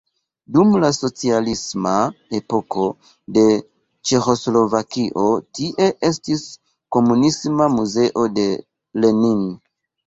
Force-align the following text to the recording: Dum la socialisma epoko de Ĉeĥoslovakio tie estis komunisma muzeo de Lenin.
Dum 0.53 0.69
la 0.83 0.87
socialisma 0.97 1.91
epoko 2.39 2.87
de 3.37 3.45
Ĉeĥoslovakio 4.13 5.29
tie 5.61 5.93
estis 6.13 6.49
komunisma 6.99 7.71
muzeo 7.79 8.31
de 8.41 8.51
Lenin. 9.05 9.49